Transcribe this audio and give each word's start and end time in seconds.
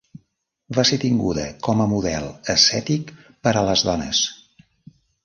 Va 0.77 0.85
ser 0.89 0.97
tinguda 1.01 1.43
com 1.67 1.83
a 1.85 1.87
model 1.91 2.25
ascètic 2.53 3.13
per 3.49 3.55
a 3.61 3.63
les 3.69 3.85
dones. 3.89 4.23